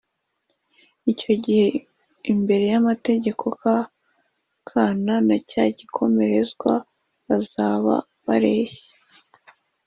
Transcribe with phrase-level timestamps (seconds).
[1.11, 1.67] icyo gihe
[2.31, 3.75] imbere y' amategeko ka
[4.69, 6.71] kana na cyagikomerezwa
[7.27, 7.93] bazaba
[8.25, 8.89] bareshya.''